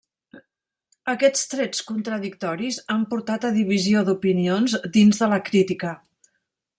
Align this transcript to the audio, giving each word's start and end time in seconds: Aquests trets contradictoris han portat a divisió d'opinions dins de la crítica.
Aquests 1.11 1.43
trets 1.51 1.83
contradictoris 1.89 2.79
han 2.95 3.05
portat 3.13 3.47
a 3.49 3.53
divisió 3.61 4.03
d'opinions 4.09 4.77
dins 4.97 5.21
de 5.25 5.29
la 5.35 5.43
crítica. 5.51 5.93